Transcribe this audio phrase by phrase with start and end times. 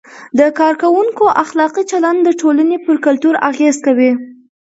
[0.39, 4.11] د کارکوونکو اخلاقي چلند د ټولنې پر کلتور اغیز کوي.